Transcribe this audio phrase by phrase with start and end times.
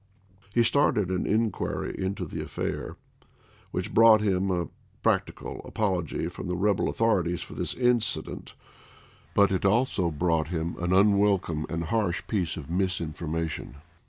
[0.55, 2.97] He started an inquiry into the affair,
[3.69, 4.69] which brought him a
[5.03, 8.55] practical apology from the rebel authorities for this incident,
[9.35, 13.75] but it also brought him an unwelcome and harsh piece of misinforma tion.